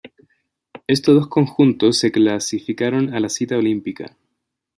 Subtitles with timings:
[0.87, 4.17] Estos dos conjuntos se clasificaron a la cita olímpica.